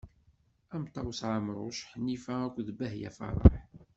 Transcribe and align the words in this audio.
Am 0.75 0.83
Ṭawes 0.93 1.19
Ɛemruc, 1.31 1.77
Ḥnifa 1.91 2.35
akk 2.45 2.57
d 2.67 2.69
Bahya 2.77 3.11
Faraḥ. 3.17 3.55